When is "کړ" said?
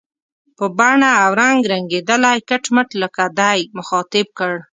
4.39-4.53